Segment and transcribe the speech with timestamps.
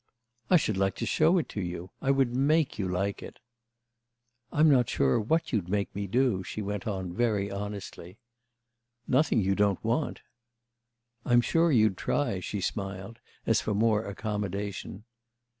[0.49, 1.91] "I should like to show it to you.
[2.01, 3.37] I would make you like it."
[4.51, 8.17] "I'm not sure what you'd make me do," she went on very honestly.
[9.07, 10.21] "Nothing you don't want."
[11.23, 15.03] "I'm sure you'd try," she smiled as for more accommodation.